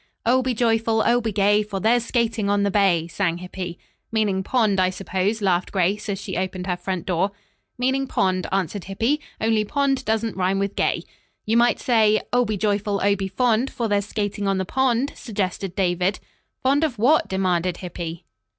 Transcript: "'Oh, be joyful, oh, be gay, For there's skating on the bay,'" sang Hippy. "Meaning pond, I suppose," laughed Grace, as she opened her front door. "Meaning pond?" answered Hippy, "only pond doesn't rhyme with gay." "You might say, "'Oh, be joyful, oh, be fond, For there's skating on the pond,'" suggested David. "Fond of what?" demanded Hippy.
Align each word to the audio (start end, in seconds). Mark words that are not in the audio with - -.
"'Oh, 0.25 0.41
be 0.41 0.55
joyful, 0.55 1.03
oh, 1.05 1.21
be 1.21 1.31
gay, 1.31 1.61
For 1.61 1.79
there's 1.79 2.03
skating 2.03 2.49
on 2.49 2.63
the 2.63 2.71
bay,'" 2.71 3.07
sang 3.07 3.37
Hippy. 3.37 3.77
"Meaning 4.11 4.41
pond, 4.41 4.79
I 4.79 4.89
suppose," 4.89 5.43
laughed 5.43 5.71
Grace, 5.71 6.09
as 6.09 6.19
she 6.19 6.35
opened 6.35 6.65
her 6.65 6.75
front 6.75 7.05
door. 7.05 7.29
"Meaning 7.77 8.07
pond?" 8.07 8.47
answered 8.51 8.85
Hippy, 8.85 9.21
"only 9.39 9.63
pond 9.63 10.03
doesn't 10.03 10.35
rhyme 10.35 10.57
with 10.57 10.75
gay." 10.75 11.03
"You 11.45 11.55
might 11.55 11.79
say, 11.79 12.19
"'Oh, 12.33 12.45
be 12.45 12.57
joyful, 12.57 12.99
oh, 13.03 13.15
be 13.15 13.27
fond, 13.27 13.69
For 13.69 13.87
there's 13.87 14.07
skating 14.07 14.47
on 14.47 14.57
the 14.57 14.65
pond,'" 14.65 15.13
suggested 15.15 15.75
David. 15.75 16.19
"Fond 16.63 16.83
of 16.83 16.97
what?" 16.97 17.27
demanded 17.27 17.77
Hippy. 17.77 18.25